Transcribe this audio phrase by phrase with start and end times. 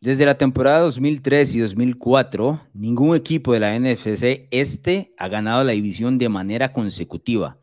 [0.00, 5.72] Desde la temporada 2003 y 2004, ningún equipo de la NFC este ha ganado la
[5.72, 7.58] división de manera consecutiva.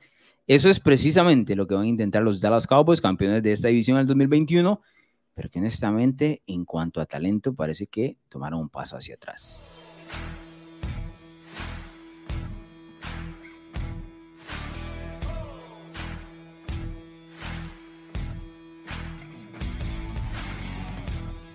[0.45, 3.95] Eso es precisamente lo que van a intentar los Dallas Cowboys, campeones de esta división
[3.95, 4.81] en el 2021,
[5.33, 9.61] pero que honestamente, en cuanto a talento, parece que tomaron un paso hacia atrás.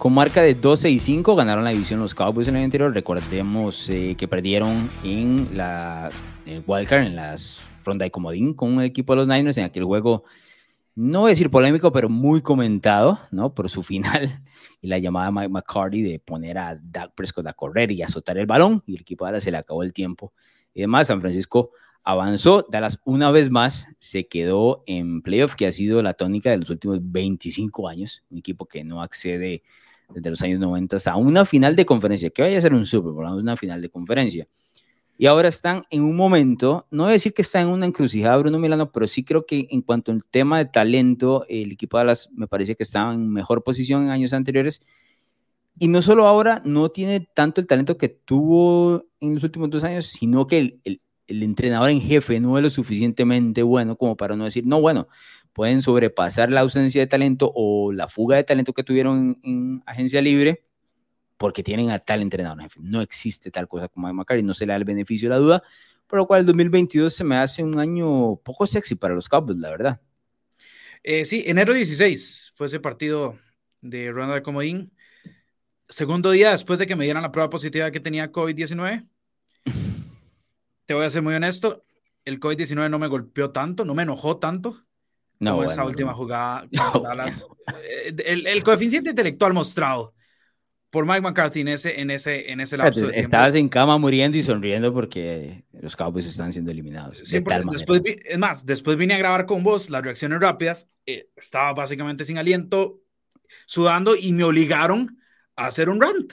[0.01, 2.91] Con marca de 12 y 5 ganaron la división los Cowboys en el anterior.
[2.95, 6.09] Recordemos eh, que perdieron en la
[6.47, 9.85] en wildcard, en las ronda de comodín con un equipo de los Niners en aquel
[9.85, 10.25] juego,
[10.95, 13.55] no voy a decir polémico, pero muy comentado, ¿no?
[13.55, 14.43] Por su final
[14.81, 18.39] y la llamada de Mike McCarthy de poner a Dak Prescott a correr y azotar
[18.39, 20.33] el balón y el equipo de Dallas se le acabó el tiempo.
[20.73, 21.73] Y además, San Francisco
[22.05, 26.57] avanzó, Dallas una vez más se quedó en playoff, que ha sido la tónica de
[26.57, 29.63] los últimos 25 años, un equipo que no accede
[30.15, 33.13] desde los años 90 a una final de conferencia, que vaya a ser un Super
[33.13, 34.49] Bowl, una final de conferencia.
[35.19, 38.39] Y ahora están en un momento, no voy a decir que está en una encrucijada
[38.39, 42.07] Bruno Milano, pero sí creo que en cuanto al tema de talento, el equipo de
[42.07, 44.81] las me parece que estaba en mejor posición en años anteriores.
[45.79, 49.85] Y no solo ahora no tiene tanto el talento que tuvo en los últimos dos
[49.85, 54.17] años, sino que el, el, el entrenador en jefe no es lo suficientemente bueno como
[54.17, 55.09] para no decir, no, bueno,
[55.53, 60.21] pueden sobrepasar la ausencia de talento o la fuga de talento que tuvieron en, agencia
[60.21, 60.65] libre
[61.37, 62.69] porque tienen a tal entrenador.
[62.79, 65.41] No existe tal cosa como Mike McCarthy, no se le da el beneficio de la
[65.41, 65.63] duda,
[66.07, 69.59] por lo cual el 2022 se me hace un año poco sexy para los Cowboys,
[69.59, 70.01] la verdad.
[71.03, 73.39] Eh, sí, enero 16 fue ese partido
[73.81, 74.93] de ronda de comodín.
[75.89, 79.09] Segundo día después de que me dieran la prueba positiva que tenía COVID-19.
[80.91, 81.85] Te voy a ser muy honesto,
[82.25, 84.89] el COVID-19 no me golpeó tanto, no me enojó tanto.
[85.39, 86.67] No, esa última jugada.
[87.85, 90.13] Eh, el, el, coeficiente intelectual mostrado
[90.91, 93.09] por Mike McCarthy en ese, en ese, en ese lapso.
[93.13, 97.23] estabas en cama muriendo y sonriendo porque los Cowboys están siendo eliminados.
[97.71, 100.89] después, es más, después vine a grabar con vos las reacciones rápidas.
[101.07, 102.99] Eh, estaba básicamente sin aliento,
[103.65, 105.21] sudando y me obligaron
[105.55, 106.33] a hacer un rant.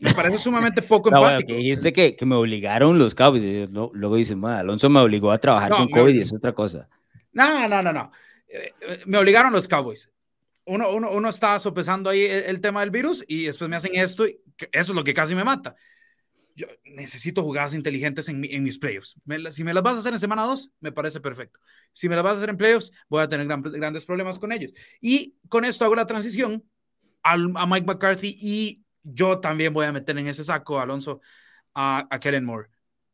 [0.00, 1.46] Me parece sumamente poco no, empático.
[1.46, 3.70] Bueno, que dijiste que, que, me obligaron los Cowboys.
[3.70, 6.88] Luego dicen, Alonso me obligó a trabajar con COVID y es otra cosa.
[7.32, 8.10] No, no, no, no.
[8.48, 8.72] Eh,
[9.06, 10.10] me obligaron los Cowboys.
[10.66, 14.26] Uno, uno, uno estaba sopesando ahí el, tema del virus y después me hacen esto
[14.26, 14.40] y
[14.72, 15.76] eso es lo que casi me mata.
[16.56, 19.16] Yo necesito jugadas inteligentes en, en mis playoffs.
[19.50, 21.60] si me las vas a hacer en semana 2, me parece perfecto.
[21.92, 24.72] Si me las vas a hacer en playoffs, voy a tener grandes problemas con ellos.
[25.00, 26.64] Y con esto hago la transición
[27.22, 31.20] a Mike McCarthy y yo también voy a meter en ese saco, Alonso,
[31.74, 32.70] a, a Kellen Moore.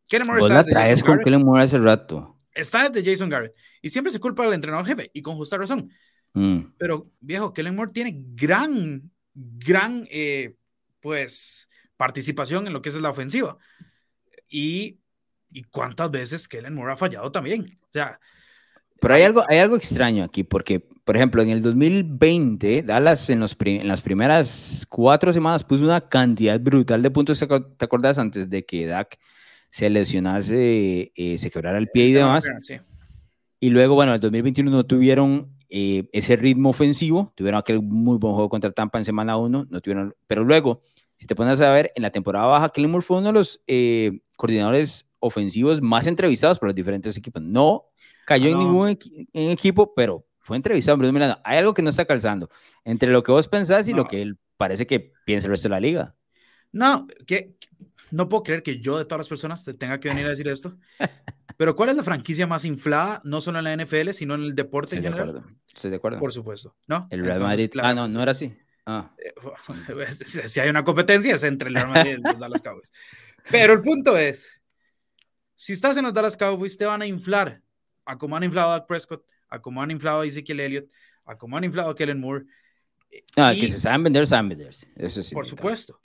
[0.09, 3.55] Kellen Moore ¿Vos la traes con Kellen Moore hace rato está de Jason Garrett.
[3.83, 5.91] Y siempre se culpa al entrenador jefe, y con justa razón.
[6.33, 6.61] Mm.
[6.79, 10.55] Pero, viejo, Kellen Moore tiene gran, gran, eh,
[11.01, 13.59] pues, participación en lo que es la ofensiva.
[14.49, 14.99] Y,
[15.53, 17.79] y cuántas veces Kellen Moore ha fallado también.
[17.83, 18.21] O sea,
[19.01, 23.41] pero hay algo, hay algo extraño aquí, porque, por ejemplo, en el 2020, Dallas en,
[23.41, 27.39] los en las primeras cuatro semanas puso una cantidad brutal de puntos.
[27.39, 29.19] ¿Te acordás antes de que Dak
[29.71, 32.45] se lesionase, eh, se quebrara el pie y demás.
[33.61, 38.19] Y luego, bueno, en el 2021 no tuvieron eh, ese ritmo ofensivo, tuvieron aquel muy
[38.19, 40.83] buen juego contra Tampa en semana 1, no tuvieron, pero luego,
[41.17, 44.21] si te pones a ver, en la temporada baja, Moore fue uno de los eh,
[44.37, 47.43] coordinadores ofensivos más entrevistados por los diferentes equipos.
[47.43, 47.85] No
[48.25, 48.99] cayó en ningún
[49.35, 50.99] equipo, pero fue entrevistado.
[50.99, 52.51] Bruno hay algo que no está calzando
[52.85, 55.71] entre lo que vos pensás y lo que él parece que piensa el resto de
[55.71, 56.17] la liga.
[56.73, 57.55] No, que
[58.11, 60.49] no puedo creer que yo de todas las personas te tenga que venir a decir
[60.49, 60.77] esto.
[61.57, 64.57] Pero ¿cuál es la franquicia más inflada, no solo en la NFL, sino en el
[64.57, 65.29] deporte en general?
[65.29, 65.51] Acuerdo.
[65.69, 66.19] Estoy de acuerdo.
[66.19, 67.07] Por supuesto, ¿no?
[67.11, 67.71] El Real Madrid.
[67.81, 68.53] ah, no, no era así.
[68.87, 69.15] Ah.
[70.15, 72.91] Si hay una competencia es entre el Real Madrid y los Dallas Cowboys.
[73.49, 74.61] Pero el punto es,
[75.55, 77.63] si estás en los Dallas Cowboys, te van a inflar
[78.05, 80.91] a como han inflado a Prescott, a como han inflado a Ezekiel Elliott,
[81.25, 82.47] a como han inflado a Kellen Moore.
[83.37, 84.75] No, que se saben vender, saben vender.
[84.97, 85.35] Eso sí.
[85.35, 86.01] Por supuesto.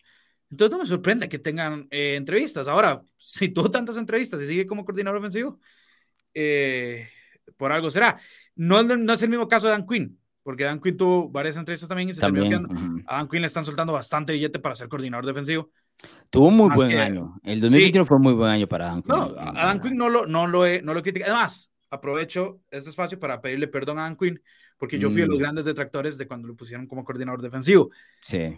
[0.50, 2.68] Entonces no me sorprende que tengan eh, entrevistas.
[2.68, 5.60] Ahora, si tuvo tantas entrevistas y sigue como coordinador ofensivo,
[6.34, 7.08] eh,
[7.58, 8.20] por algo será.
[8.56, 11.90] No, no, es el mismo caso de Dan Quinn, porque Dan Quinn tuvo varias entrevistas
[11.90, 14.88] también y se también, terminó A Dan Quinn le están soltando bastante billete para ser
[14.88, 15.72] coordinador defensivo.
[16.30, 17.38] Tuvo muy buen año.
[17.44, 19.16] El 2021 fue muy buen año para Dan Quinn.
[19.16, 21.26] No, a Dan Quinn no lo, no lo, he, no lo critica.
[21.26, 24.42] Además, aprovecho este espacio para pedirle perdón a Dan Quinn,
[24.78, 25.42] porque yo fui de los mm.
[25.42, 27.92] grandes detractores de cuando lo pusieron como coordinador defensivo.
[28.22, 28.58] Sí.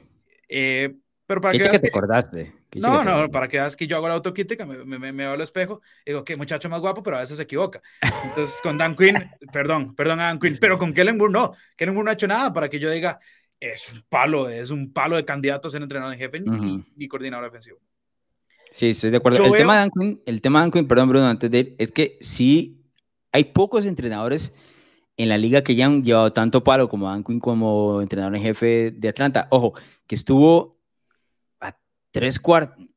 [0.49, 0.95] Eh,
[1.25, 2.53] pero para que, que te acordaste.
[2.75, 5.41] No, no, para que veas que yo hago la autocrítica, me, me, me, veo al
[5.41, 7.81] espejo, digo, qué muchacho más guapo, pero a veces se equivoca.
[8.23, 9.15] Entonces, con Dan Quinn,
[9.51, 11.53] perdón, perdón a Dan Quinn, pero con Kellen Moore no.
[11.75, 13.19] Kellen Moore no ha hecho nada para que yo diga
[13.59, 16.43] es un palo, es un palo de candidato a ser entrenador en jefe
[16.95, 17.79] y, coordinador defensivo.
[18.69, 19.45] Sí, estoy de acuerdo.
[19.45, 22.17] el, tema de Dan el tema de Dan perdón, Bruno, antes de ir, es que
[22.21, 22.76] sí
[23.31, 24.53] hay pocos entrenadores
[25.17, 28.41] en la liga que ya han llevado tanto palo como Dan Quinn como entrenador en
[28.41, 29.47] jefe de Atlanta.
[29.49, 29.73] Ojo,
[30.05, 30.77] que estuvo
[31.59, 31.75] a
[32.11, 32.87] tres cuartos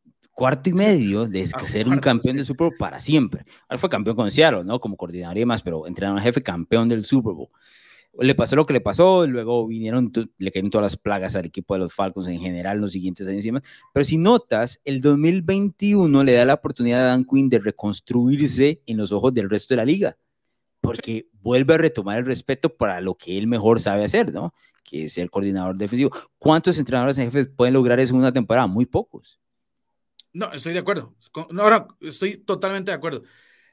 [0.40, 3.44] cuarto y medio de ser un campeón del Super Bowl para siempre.
[3.68, 4.80] Ahora fue campeón con Seattle, ¿no?
[4.80, 7.50] Como coordinador y demás, pero entrenador en jefe campeón del Super Bowl.
[8.18, 11.74] Le pasó lo que le pasó, luego vinieron, le cayeron todas las plagas al equipo
[11.74, 13.62] de los Falcons en general los siguientes años y demás.
[13.92, 18.96] Pero si notas, el 2021 le da la oportunidad a Dan Quinn de reconstruirse en
[18.96, 20.16] los ojos del resto de la liga
[20.80, 24.54] porque vuelve a retomar el respeto para lo que él mejor sabe hacer, ¿no?
[24.82, 26.10] Que es el coordinador defensivo.
[26.38, 28.66] ¿Cuántos entrenadores en jefe pueden lograr eso en una temporada?
[28.66, 29.38] Muy pocos.
[30.32, 31.14] No, estoy de acuerdo.
[31.58, 33.22] Ahora, estoy totalmente de acuerdo.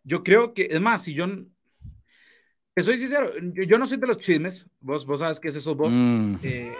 [0.03, 1.25] Yo creo que, es más, si yo,
[2.83, 5.95] soy sincero, yo, no soy de los chismes, vos, vos sabes que ese sos vos,
[5.95, 6.35] mm.
[6.43, 6.75] eh,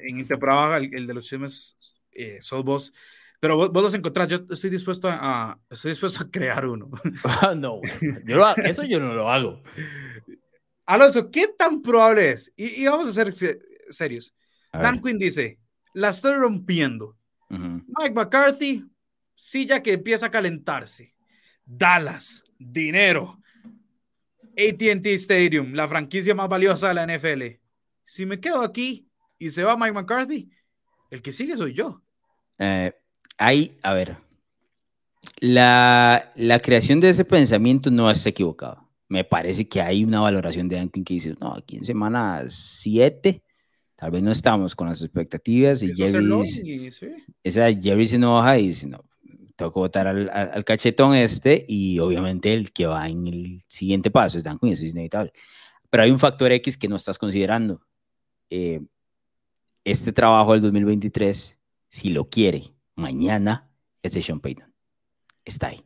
[0.00, 1.76] en temporada el, de los chismes
[2.12, 2.92] eh, sos vos,
[3.40, 6.90] pero vos, los encontrás, yo estoy dispuesto a, estoy dispuesto a crear uno.
[7.24, 7.80] Ah, no,
[8.24, 9.62] yo eso yo no lo hago.
[10.84, 12.52] Alonso, ¿qué tan probable es?
[12.56, 13.32] Y, vamos a ser
[13.90, 14.34] serios.
[14.72, 15.58] Dan Quinn dice,
[15.94, 17.16] la estoy rompiendo.
[17.48, 18.84] Mike McCarthy,
[19.34, 21.14] silla que empieza a calentarse.
[21.64, 23.39] Dallas, dinero.
[24.56, 27.42] ATT Stadium, la franquicia más valiosa de la NFL.
[28.04, 29.08] Si me quedo aquí
[29.38, 30.50] y se va Mike McCarthy,
[31.10, 32.02] el que sigue soy yo.
[32.58, 32.92] Eh,
[33.38, 34.16] hay, a ver,
[35.40, 38.88] la, la, creación de ese pensamiento no es equivocado.
[39.08, 43.42] Me parece que hay una valoración de Ankin que dice, no, aquí en semana 7,
[43.96, 46.90] tal vez no estamos con las expectativas y Jerry,
[47.42, 49.04] esa Jerry se enoja y dice, no,
[49.68, 54.38] que votar al, al, cachetón este y obviamente el que va en el siguiente paso
[54.38, 55.32] es Dan Quinn, eso es inevitable.
[55.90, 57.82] Pero hay un factor X que no estás considerando.
[58.48, 58.80] Eh,
[59.84, 61.58] este trabajo del 2023,
[61.88, 63.68] si lo quiere, mañana
[64.02, 64.72] es de Sean Payton.
[65.44, 65.84] Está ahí.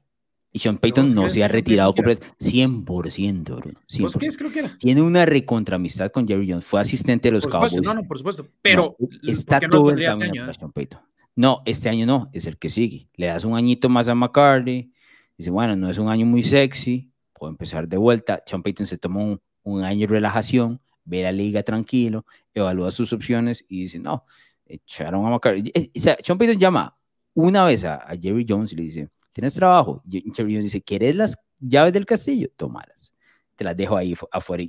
[0.52, 2.36] Y Sean Payton no se ha retirado completamente.
[2.38, 3.80] 100%, Bruno.
[3.88, 4.18] 100%.
[4.20, 4.36] qué es?
[4.36, 4.78] Creo que era.
[4.78, 6.64] Tiene una recontramistad con Jerry Jones.
[6.64, 7.74] Fue asistente de los Cowboys.
[7.82, 8.46] No, no, por supuesto.
[8.62, 11.00] Pero está todo el camino este para Sean Payton.
[11.36, 13.08] No, este año no, es el que sigue.
[13.16, 14.92] Le das un añito más a McCarthy.
[15.36, 17.10] Dice, bueno, no es un año muy sexy.
[17.32, 18.42] Puedo empezar de vuelta.
[18.46, 20.80] Sean Payton se tomó un, año de relajación.
[21.04, 22.24] Ve la liga tranquilo.
[22.54, 24.24] Evalúa sus opciones y dice, no,
[24.64, 25.72] echaron a McCarthy.
[25.94, 26.96] Sean Payton llama
[27.34, 30.02] una vez a, Jerry Jones y le dice, ¿tienes trabajo?
[30.08, 32.48] Jerry Jones dice, ¿quieres las llaves del castillo?
[32.56, 33.12] Tómalas.
[33.56, 34.64] Te las dejo ahí afuera.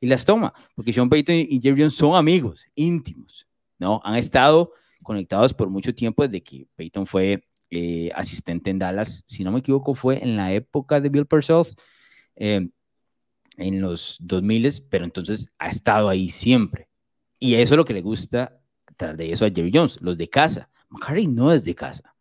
[0.00, 3.46] Y las toma, porque Sean Payton y Jerry Jones son amigos íntimos,
[3.78, 4.00] ¿no?
[4.04, 4.72] Han estado
[5.04, 9.22] conectados por mucho tiempo desde que Payton fue eh, asistente en Dallas.
[9.26, 11.76] Si no me equivoco, fue en la época de Bill Parcells,
[12.36, 12.68] eh,
[13.56, 16.88] en los 2000, pero entonces ha estado ahí siempre.
[17.38, 18.60] Y eso es lo que le gusta
[18.96, 20.70] tras de eso a Jerry Jones, los de casa.
[20.88, 22.14] McCarthy no es de casa.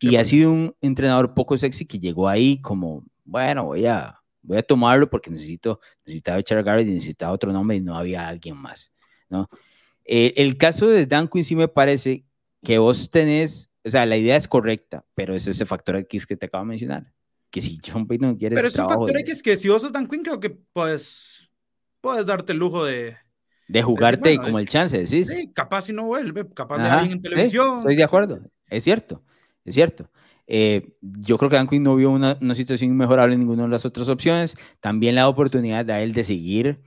[0.00, 4.56] Y ha sido un entrenador poco sexy que llegó ahí como, bueno, voy a, voy
[4.56, 8.26] a tomarlo porque necesito, necesitaba echar a Garrett y necesitaba otro nombre y no había
[8.26, 8.90] alguien más,
[9.28, 9.50] ¿no?
[10.04, 12.24] Eh, el caso de Dan Quinn sí me parece
[12.64, 16.36] que vos tenés, o sea, la idea es correcta, pero es ese factor X que
[16.36, 17.12] te acabo de mencionar.
[17.50, 18.56] Que si John Payton quiere.
[18.56, 21.48] Pero es un factor X que si vos sos Dan Quinn, creo que puedes,
[22.00, 23.16] puedes darte el lujo de,
[23.70, 25.24] de jugarte como el chance, ¿sí?
[25.24, 27.78] Sí, capaz si no vuelve, capaz de alguien en televisión.
[27.78, 29.22] estoy de acuerdo, es cierto,
[29.64, 30.10] es cierto.
[30.52, 33.68] Eh, yo creo que Dan Quinn no vio una, una, situación inmejorable en ninguna de
[33.68, 34.56] las otras opciones.
[34.80, 36.80] También la oportunidad de él de seguir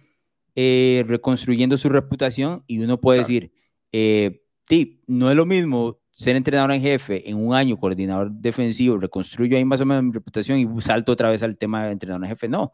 [0.55, 3.51] eh, reconstruyendo su reputación y uno puede decir,
[3.91, 8.97] eh, sí, no es lo mismo ser entrenador en jefe en un año, coordinador defensivo,
[8.97, 12.23] reconstruyo ahí más o menos mi reputación y salto otra vez al tema de entrenador
[12.25, 12.47] en jefe.
[12.47, 12.73] No,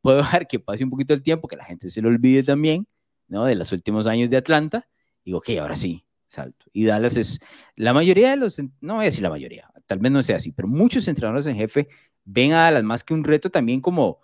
[0.00, 2.86] puedo dejar que pase un poquito el tiempo, que la gente se lo olvide también
[3.30, 3.46] ¿no?
[3.46, 4.86] De los últimos años de Atlanta,
[5.24, 6.66] digo, ok, ahora sí, salto.
[6.72, 7.40] Y Dallas es,
[7.76, 10.52] la mayoría de los, no voy a decir la mayoría, tal vez no sea así,
[10.52, 11.88] pero muchos entrenadores en jefe
[12.24, 14.18] ven a Dallas más que un reto también como,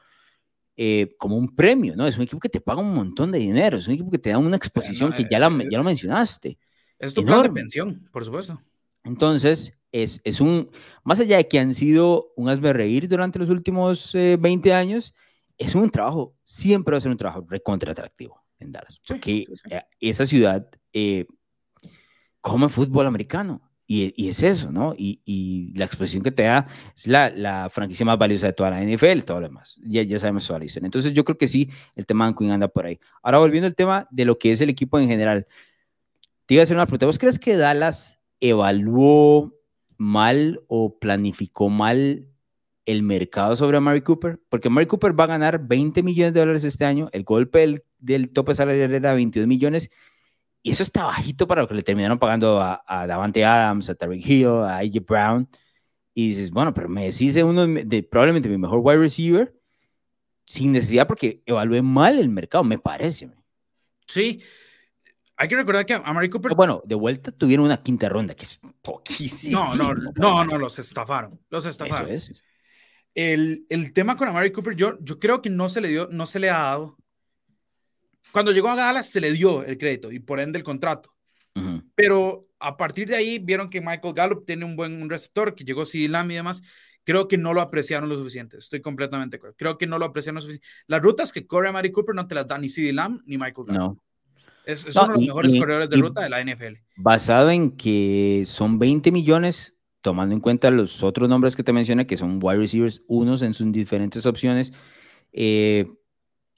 [0.77, 2.07] eh, como un premio, ¿no?
[2.07, 4.31] Es un equipo que te paga un montón de dinero, es un equipo que te
[4.31, 6.59] da una exposición que ya, la, eh, ya lo mencionaste.
[6.99, 8.61] Es tu plan de pensión, por supuesto.
[9.05, 10.71] Entonces, es, es, un,
[11.05, 15.15] más allá de que han sido un hazme reír durante los últimos 20 eh, años,
[15.59, 19.01] es un trabajo, siempre va a ser un trabajo recontra atractivo en Dallas.
[19.07, 21.27] porque eh, esa ciudad eh,
[22.41, 23.63] come fútbol americano.
[23.87, 24.95] Y, y, es eso, ¿no?
[24.99, 26.67] Y, y, la exposición que te da
[26.97, 29.81] es la, la, franquicia más valiosa de toda la NFL, todo lo demás.
[29.85, 30.67] Ya, ya sabemos toda la.
[30.83, 32.99] Entonces yo creo que sí, el tema de Queen anda por ahí.
[33.23, 35.47] Ahora volviendo al tema de lo que es el equipo en general.
[36.47, 37.07] Te iba a hacer una pregunta.
[37.07, 39.55] ¿Vos crees que Dallas evaluó
[39.97, 42.27] mal o planificó mal
[42.87, 44.41] el mercado sobre Mary Cooper?
[44.49, 47.09] Porque Mary Cooper va a ganar 20 millones de dólares este año.
[47.13, 49.91] El golpe del del tope salarial era 22 millones
[50.67, 53.95] y eso está bajito para lo que le terminaron pagando a, a Davante Adams, a
[53.95, 55.49] Tariq Hill, a AJ Brown.
[56.13, 59.55] Y dices, bueno, pero me decís uno de, probablemente mi mejor wide receiver
[60.45, 63.31] sin necesidad porque evalué mal el mercado, me parece.
[64.09, 64.43] Sí,
[65.37, 66.57] hay que recordar que a Mary Cooper.
[66.57, 69.73] Bueno, de vuelta tuvieron una quinta ronda, que es poquísimo.
[69.77, 71.39] No, no, no, no, los estafaron.
[71.49, 72.11] Los estafaron.
[72.11, 72.43] Eso es.
[73.15, 76.27] El, el tema con Amari Cooper, yo, yo creo que no se le dio, no
[76.27, 76.99] se le ha dado.
[78.33, 81.13] Cuando llegó a Dallas se le dio el crédito y por ende el contrato.
[81.95, 85.87] Pero a partir de ahí vieron que Michael Gallup tiene un buen receptor, que llegó
[85.87, 86.63] CD Lamb y demás.
[87.05, 88.59] Creo que no lo apreciaron lo suficiente.
[88.59, 89.57] Estoy completamente de acuerdo.
[89.57, 90.67] Creo que no lo apreciaron lo suficiente.
[90.87, 93.69] Las rutas que corre Amari Cooper no te las da ni CD Lamb ni Michael
[93.69, 93.97] Gallup.
[93.97, 94.03] No.
[94.67, 96.81] Es, uno de los mejores corredores de ruta de la NFL.
[96.97, 102.07] Basado en que son 20 millones, tomando en cuenta los otros nombres que te mencioné,
[102.07, 104.73] que son wide receivers, unos en sus diferentes opciones,
[105.33, 105.87] eh,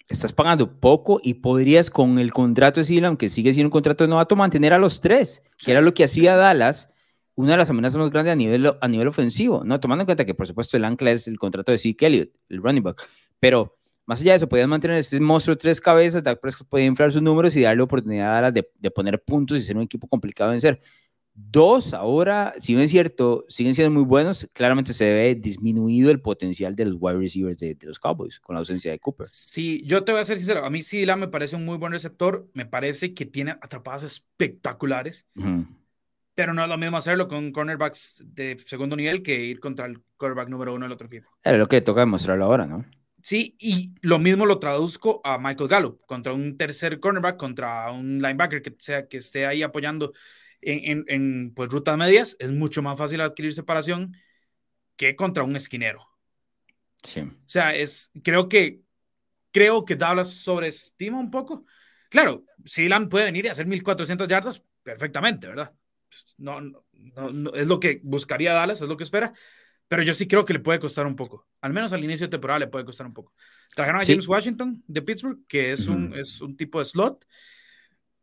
[0.08, 4.04] estás pagando poco y podrías con el contrato de Sila, aunque sigue siendo un contrato
[4.04, 6.88] de novato, mantener a los tres, que era lo que hacía Dallas,
[7.34, 9.78] una de las amenazas más grandes a nivel, a nivel ofensivo, ¿no?
[9.78, 12.62] Tomando en cuenta que, por supuesto, el ancla es el contrato de Zeke Elliott, el
[12.62, 13.06] running back,
[13.38, 17.12] pero más allá de eso, podían mantener este monstruo tres cabezas, Dak Prescott podía inflar
[17.12, 20.48] sus números y darle oportunidad a de, de poner puntos y ser un equipo complicado
[20.50, 20.80] de vencer.
[21.40, 26.20] Dos, ahora, si bien es cierto, siguen siendo muy buenos, claramente se ve disminuido el
[26.20, 29.28] potencial de los wide receivers de, los Cowboys con la ausencia de Cooper.
[29.30, 31.76] Sí, yo te voy a ser sincero, a mí sí la me parece un muy
[31.76, 35.26] buen receptor, me parece que tiene atrapadas espectaculares,
[36.34, 40.02] pero no es lo mismo hacerlo con cornerbacks de segundo nivel que ir contra el
[40.16, 41.30] cornerback número uno del otro equipo.
[41.44, 42.84] Es lo que toca demostrarlo ahora, ¿no?
[43.22, 48.20] Sí, y lo mismo lo traduzco a Michael Gallup contra un tercer cornerback, contra un
[48.20, 50.12] linebacker que, sea, que esté ahí apoyando
[50.60, 52.36] en, en, pues, rutas medias.
[52.38, 54.16] Es mucho más fácil adquirir separación
[54.96, 56.06] que contra un esquinero.
[57.02, 57.20] Sí.
[57.20, 58.82] O sea, es, creo que
[59.52, 61.64] creo que Dallas sobreestima un poco.
[62.10, 65.74] Claro, Silan puede venir y hacer 1400 yardas perfectamente, ¿verdad?
[66.36, 66.84] No, no,
[67.32, 69.32] no, es lo que buscaría Dallas, es lo que espera,
[69.88, 71.46] pero yo sí creo que le puede costar un poco.
[71.60, 73.34] Al menos al inicio de temporada le puede costar un poco.
[73.74, 77.26] Trajeron a James Washington de Pittsburgh, que es, un, es un tipo de slot,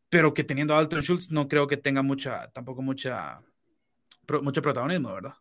[0.09, 3.41] pero que teniendo a Alton Schultz no creo que tenga mucha, tampoco mucha,
[4.41, 5.33] mucho protagonismo, ¿verdad?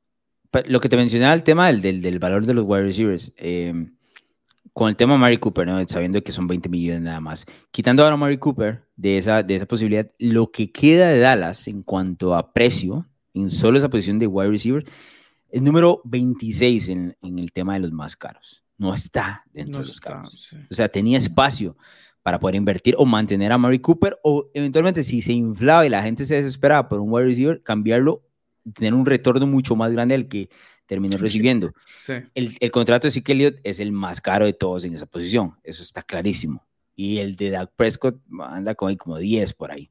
[0.67, 3.97] Lo que te mencionaba, el tema del, del, valor de los wide receivers, em,
[4.73, 5.87] con el tema Mary Cooper, ¿no?
[5.89, 9.57] sabiendo que son 20 millones nada más, quitando ahora a Mary Cooper de esa, de
[9.57, 14.19] esa posibilidad, lo que queda de Dallas en cuanto a precio, en solo esa posición
[14.19, 14.85] de wide receiver,
[15.51, 18.65] el número 26 en, en, el tema de los más caros.
[18.77, 20.53] No está dentro de los caros.
[20.69, 21.77] O sea, tenía espacio
[22.25, 26.03] para poder invertir o mantener a Mary Cooper o eventualmente si se inflaba y la
[26.03, 28.25] gente se desesperaba por un wide receiver, cambiarlo,
[28.75, 30.49] tener un retorno mucho más grande al que
[30.87, 31.73] terminó recibiendo.
[31.95, 32.15] Sí.
[32.35, 35.55] El, el, contrato de Zeke Elliott es el más caro de todos en esa posición,
[35.63, 36.67] eso está clarísimo.
[36.97, 39.91] Y el de Doug Prescott anda como, como 10 por ahí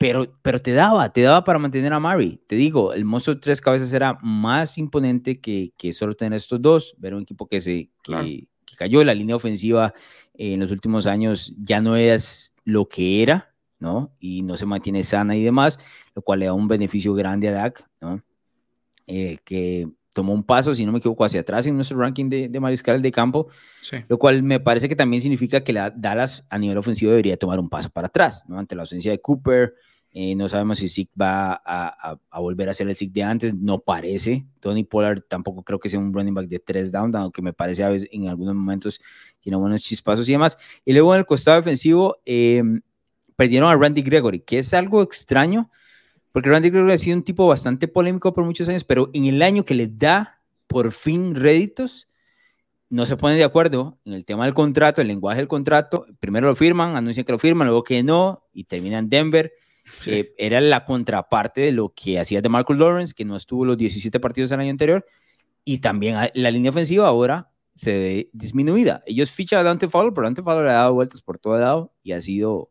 [0.00, 2.40] pero, pero te daba, te daba para mantener a Murray.
[2.46, 6.62] Te digo, el monstruo de tres cabezas era más imponente que, que solo tener estos
[6.62, 6.94] dos.
[6.96, 8.48] Ver un equipo que se que,
[8.78, 9.92] cayó, la línea ofensiva
[10.40, 14.16] en los últimos años ya no es lo que era, ¿no?
[14.18, 15.78] Y no se mantiene sana y demás,
[16.14, 18.22] lo cual le da un beneficio grande a Dak, ¿no?
[19.06, 22.48] Eh, que tomó un paso, si no me equivoco, hacia atrás en nuestro ranking de,
[22.48, 23.48] de mariscal de campo,
[23.82, 23.98] sí.
[24.08, 27.60] lo cual me parece que también significa que la Dallas a nivel ofensivo debería tomar
[27.60, 28.58] un paso para atrás, ¿no?
[28.58, 29.74] Ante la ausencia de Cooper,
[30.12, 33.78] eh, no sabemos si Zeke va a, volver a ser el Zeke de antes, no
[33.78, 34.44] parece.
[34.58, 37.84] Tony Pollard tampoco creo que sea un running back de tres down, aunque me parece
[37.84, 39.00] a veces en algunos momentos
[39.38, 40.58] tiene buenos chispazos y demás.
[40.84, 42.80] Y luego en el costado defensivo em,
[43.36, 45.70] perdieron a Randy Gregory, que es algo extraño,
[46.32, 49.40] porque Randy Gregory ha sido un tipo bastante polémico por muchos años, pero en el
[49.42, 52.08] año que le da por fin réditos,
[52.88, 56.06] no se ponen de acuerdo en el tema del contrato, el lenguaje del contrato.
[56.18, 59.08] Primero lo firman, anuncian que lo firman, luego que no, y terminan
[60.06, 63.64] en Denver era la contraparte de lo que hacía de Marcus Lawrence, que no estuvo
[63.64, 65.04] los 17 partidos el año anterior,
[65.64, 69.02] y también la línea ofensiva ahora se ve disminuida.
[69.06, 72.12] Ellos fichan a Dante Fowler, pero Dante Fowler ha dado vueltas por todo lado y
[72.12, 72.70] ha sido,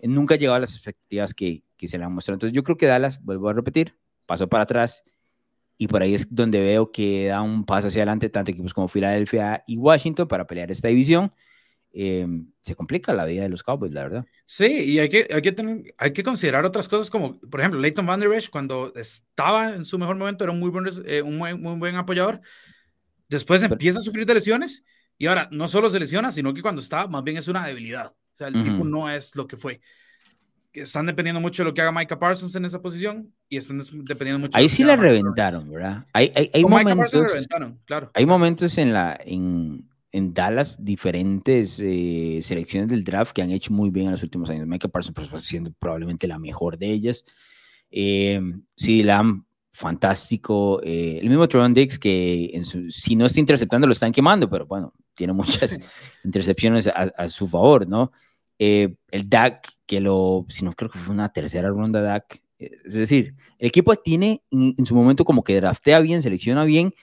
[0.00, 2.36] nunca ha llegado a las expectativas que, que se le han mostrado.
[2.36, 5.04] Entonces yo creo que Dallas, vuelvo a repetir, pasó para atrás
[5.78, 8.88] y por ahí es donde veo que da un paso hacia adelante tanto equipos como
[8.88, 11.32] Filadelfia y Washington para pelear esta división.
[11.98, 14.26] Em, se complica la vida de los Cowboys, la verdad.
[14.44, 17.80] Sí, y hay que, hay que, tener, hay que considerar otras cosas como, por ejemplo,
[17.80, 21.22] Leighton Van Der Esch, cuando estaba en su mejor momento, era un muy buen, eh,
[21.22, 22.42] un muy, muy, buen apoyador.
[23.30, 24.84] Después empieza a sufrir de lesiones
[25.16, 28.08] y ahora no solo se lesiona, sino que cuando está, más bien es una debilidad.
[28.08, 29.80] O sea, el tipo no es lo que fue.
[30.74, 34.38] Están dependiendo mucho de lo que haga Micah Parsons en esa posición y están dependiendo
[34.38, 34.58] mucho.
[34.58, 36.04] Ahí sí la reventaron, ¿verdad?
[36.12, 37.10] Hay, hay, hay momentos,
[37.86, 38.10] claro.
[38.12, 43.72] hay momentos en la, en, en Dallas diferentes eh, selecciones del draft que han hecho
[43.74, 44.66] muy bien en los últimos años.
[44.66, 47.22] Michael Parsons pues, siendo probablemente la mejor de ellas.
[47.90, 48.40] Eh,
[48.74, 50.80] sí, Lamb, fantástico.
[50.82, 54.48] Eh, el mismo Trevon Dix, que en su, si no está interceptando, lo están quemando,
[54.48, 55.78] pero bueno, tiene muchas
[56.24, 58.10] intercepciones a, su favor, ¿no?
[58.58, 58.96] el
[59.28, 62.40] DAC, que lo, si no creo que fue una tercera ronda DAC.
[62.58, 66.94] Es decir, el equipo tiene en, en su momento como que draftea bien, selecciona bien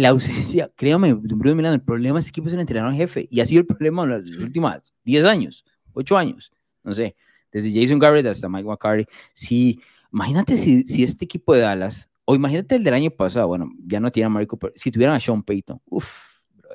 [0.00, 3.40] la ausencia, créame, Bruno Milano, el problema de ese equipo es el entrenador jefe y
[3.40, 6.52] ha sido el problema en los últimos 10 años, 8 años,
[6.82, 7.16] no sé,
[7.52, 9.06] desde Jason Garrett hasta Mike McCarthy.
[9.32, 9.80] Si,
[10.12, 13.98] imagínate si, si este equipo de Dallas, o imagínate el del año pasado, bueno, ya
[14.00, 16.29] no tiene a Marco, si tuvieran a Sean Payton, uff,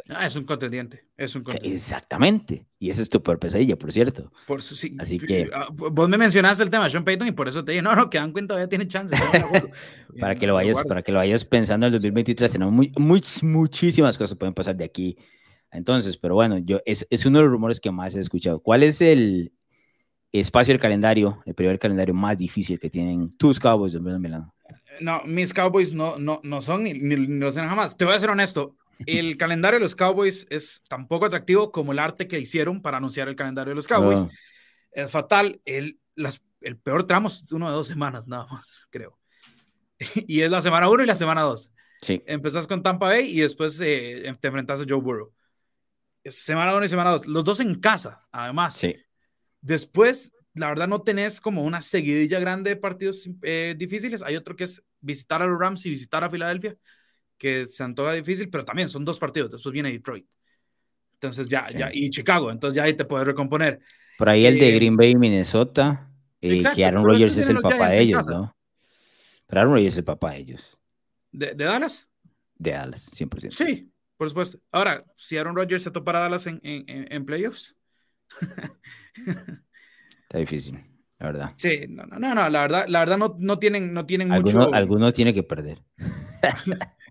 [0.09, 1.75] Ah, es un contendiente, es un contendiente.
[1.75, 2.67] Exactamente.
[2.77, 4.31] Y esa es tu peor pesadilla, por cierto.
[4.45, 5.49] Por sí, Así que...
[5.51, 7.95] Ah, vos me mencionaste el tema de Sean Payton y por eso te dije, no,
[7.95, 9.15] no, que dan cuenta, todavía tiene chance.
[10.19, 13.23] para, que lo vayas, para que lo vayas pensando en el 2023, tenemos muy, muy,
[13.41, 15.17] muchísimas cosas que pueden pasar de aquí.
[15.71, 18.59] Entonces, pero bueno, yo, es, es uno de los rumores que más he escuchado.
[18.59, 19.53] ¿Cuál es el
[20.31, 24.53] espacio del calendario, el periodo del calendario más difícil que tienen tus Cowboys de Milano?
[25.01, 27.97] No, mis Cowboys no, no, no son ni, ni, ni lo jamás.
[27.97, 31.91] Te voy a ser honesto el calendario de los Cowboys es tan poco atractivo como
[31.91, 34.25] el arte que hicieron para anunciar el calendario de los Cowboys.
[34.91, 35.61] Es fatal.
[35.65, 39.19] El, las, el peor tramo es uno de dos semanas, nada más, creo.
[40.27, 41.71] y es la semana uno y la semana dos.
[42.01, 42.21] Sí.
[42.25, 45.33] Empezás con Tampa Bay y después eh, te enfrentas a Joe Burrow.
[46.23, 47.27] Semana uno y semana dos.
[47.27, 48.75] Los dos en casa, además.
[48.75, 48.95] Sí.
[49.61, 54.21] Después, la verdad, no tenés como una seguidilla grande de partidos eh, difíciles.
[54.21, 56.75] Hay otro que es visitar a los Rams y visitar a Filadelfia
[57.37, 59.51] que se antoja difícil, pero también son dos partidos.
[59.51, 60.25] Después viene Detroit.
[61.13, 62.51] Entonces ya, ya, y Chicago.
[62.51, 63.79] Entonces ya ahí te puedes recomponer.
[64.17, 66.09] Por ahí el de eh, Green Bay, Minnesota,
[66.41, 68.55] eh, que Aaron Rodgers es el papá de ellos, ¿no?
[69.47, 70.77] Pero Aaron Rodgers es el papá de ellos.
[71.31, 72.09] ¿De, Dallas?
[72.55, 73.51] De Dallas, 100%.
[73.51, 74.59] Sí, por supuesto.
[74.71, 77.75] Ahora, si Aaron Rodgers se topa a Dallas en, en, en playoffs.
[80.23, 80.79] Está difícil,
[81.19, 81.53] la verdad.
[81.57, 84.73] Sí, no, no, no, la verdad, la verdad no, no tienen, no tienen mucho.
[84.73, 85.81] Alguno tiene que perder.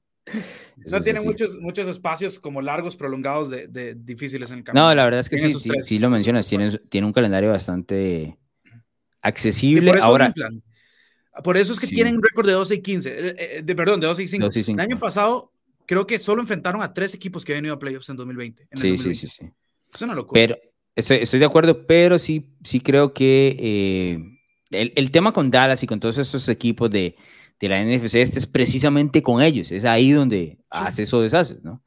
[0.76, 4.88] no tiene muchos, muchos espacios como largos, prolongados de, difíciles en el camino.
[4.88, 8.36] No, la verdad es que sí, sí, lo mencionas, tiene, tiene un calendario bastante
[9.22, 9.92] accesible.
[9.92, 10.34] Por Ahora,
[11.42, 14.00] por eso es que tienen un récord de 12 y 15, eh, eh, de, perdón,
[14.00, 14.50] de 12 y 5.
[14.68, 15.52] El año pasado
[15.86, 18.68] creo que solo enfrentaron a tres equipos que habían ido a playoffs en 2020.
[18.72, 19.50] sí, sí, sí, sí.
[19.92, 20.40] Es una locura.
[20.40, 20.58] Pero
[20.94, 24.18] estoy, estoy de acuerdo, pero sí, sí creo que eh,
[24.70, 27.16] el, el, tema con Dallas y con todos esos equipos de
[27.60, 31.82] de la NFC este es precisamente con ellos, es ahí donde haces o deshaces, ¿no?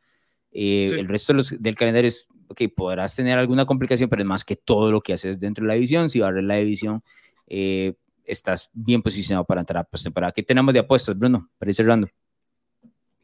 [0.51, 4.55] Eh, el resto del calendario es, ok, podrás tener alguna complicación, pero es más que
[4.55, 7.03] todo lo que haces dentro de la división, si barres la división,
[7.47, 10.31] eh, estás bien posicionado para entrar a postemporada.
[10.31, 11.49] ¿Qué tenemos de apuestas, Bruno?
[11.57, 12.09] Para ir cerrando.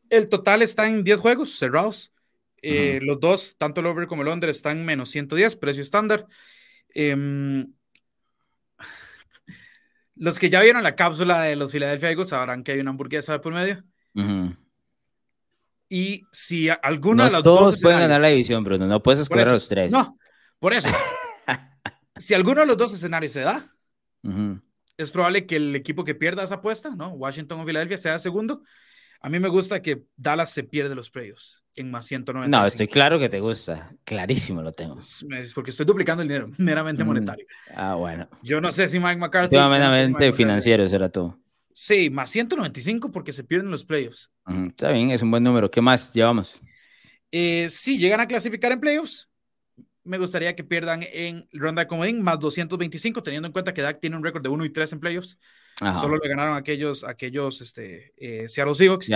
[0.10, 2.12] El total está en 10 juegos cerrados.
[2.62, 6.28] Eh, los dos, tanto el over como el under, están en menos 110, precio estándar.
[6.94, 7.66] Eh,
[10.16, 13.34] los que ya vieron la cápsula de los Philadelphia Eagles sabrán que hay una hamburguesa
[13.34, 13.84] de por medio.
[15.90, 17.60] Y si alguno de los dos.
[17.60, 18.88] Todos pueden ganar la división, Bruno.
[18.88, 19.92] No puedes escoger a los tres.
[19.92, 20.18] No,
[20.60, 20.90] por eso.
[22.18, 23.64] si alguno de los dos escenarios se da,
[24.98, 27.10] es probable que el equipo que pierda esa apuesta, ¿no?
[27.10, 28.64] Washington o Philadelphia, sea segundo.
[29.26, 32.56] A mí me gusta que Dallas se pierde los playoffs en más 190.
[32.56, 33.96] No, estoy claro que te gusta.
[34.04, 34.98] Clarísimo lo tengo.
[35.00, 37.46] Es porque estoy duplicando el dinero, meramente mm, monetario.
[37.74, 38.28] Ah, bueno.
[38.42, 39.56] Yo no sé si Mike McCarthy.
[39.56, 41.40] Meramente financiero será todo.
[41.74, 44.30] Sí, más 195 porque se pierden los playoffs.
[44.68, 45.72] está bien, es un buen número.
[45.72, 46.60] ¿Qué más llevamos?
[47.32, 49.30] Eh, si llegan a clasificar en playoffs,
[50.04, 54.02] me gustaría que pierdan en ronda de comodín más 225, teniendo en cuenta que Dak
[54.02, 55.40] tiene un récord de 1 y 3 en playoffs.
[56.00, 59.10] Solo le ganaron aquellos, aquellos este, eh, Seattle Seahawks.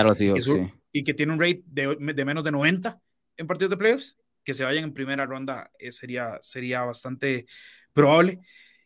[0.92, 3.00] Y que tiene un rate de, de, menos de 90
[3.38, 4.18] en partidos de playoffs.
[4.44, 7.46] Que se vayan en primera ronda eh, sería, sería bastante
[7.94, 8.40] probable.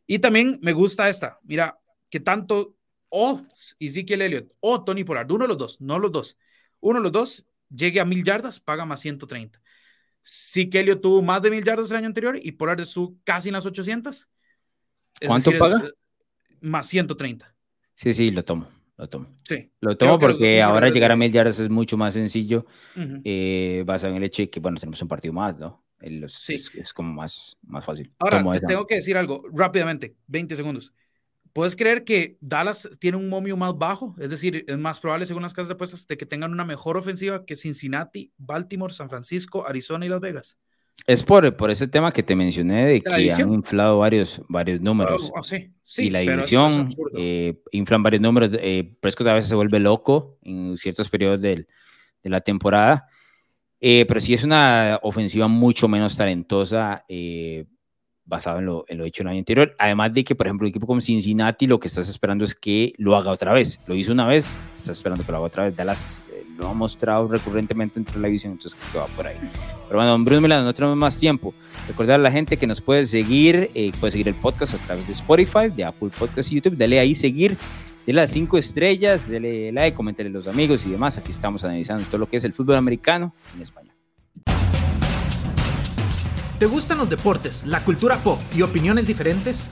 [0.08, 1.40] Y también me gusta esta.
[1.44, 2.76] Mira, que tanto
[3.10, 3.42] o
[3.80, 6.38] Ezekiel Elliott o Tony Pollard, uno de los dos, no los dos,
[6.80, 9.62] uno de los dos llegue a mil yardas, paga más 130.
[10.22, 13.50] Sí que Elliott tuvo más de mil yardas el año anterior y Pollard su casi
[13.50, 14.30] en las 800.
[15.28, 15.84] ¿Cuánto paga?
[16.62, 17.54] más 130.
[18.02, 18.68] Sí, sí, lo tomo.
[18.98, 19.28] Lo tomo.
[19.44, 19.72] Sí.
[19.80, 22.66] Lo tomo porque ahora llegar a mil yardas es mucho más sencillo,
[23.24, 25.84] eh, basado en el hecho de que, bueno, tenemos un partido más, ¿no?
[26.28, 26.56] sí.
[26.56, 28.12] Es, como más, más fácil.
[28.18, 30.94] Ahora, te tengo que decir algo rápidamente, 20 segundos.
[31.54, 34.16] ¿Puedes creer que Dallas tiene un momio más bajo?
[34.18, 36.98] Es decir, es más probable, según las casas de apuestas, de que tengan una mejor
[36.98, 40.58] ofensiva que Cincinnati, Baltimore, San Francisco, Arizona y Las Vegas.
[41.08, 45.32] Es por, por ese tema que te mencioné de que han inflado varios, varios números.
[45.34, 48.52] Oh, oh, sí, y la división eh, inflan varios números.
[48.54, 51.66] Eh, Prescott a veces se vuelve loco en ciertos periodos de
[52.24, 53.08] la temporada.
[53.84, 57.66] Eh, pero sí es una ofensiva mucho menos talentosa eh,
[58.24, 59.76] basada en lo, en lo, hecho el año anterior.
[59.80, 62.94] Además de que, por ejemplo, un equipo como Cincinnati lo que estás esperando es que
[62.98, 63.80] lo haga otra vez.
[63.88, 65.76] Lo hizo una vez, estás esperando que lo haga otra vez.
[65.76, 66.22] Dallas
[66.62, 69.36] lo ha mostrado recurrentemente entre la división, entonces que va por ahí.
[69.88, 71.54] Pero bueno, don Bruno Milano, no tenemos más tiempo.
[71.88, 75.08] Recordar a la gente que nos puede seguir, eh, puede seguir el podcast a través
[75.08, 76.78] de Spotify, de Apple Podcast y YouTube.
[76.78, 77.58] Dale ahí seguir
[78.06, 81.18] de las cinco estrellas, dele like, coméntale a los amigos y demás.
[81.18, 83.96] Aquí estamos analizando todo lo que es el fútbol americano en español.
[86.60, 89.72] ¿Te gustan los deportes, la cultura pop y opiniones diferentes?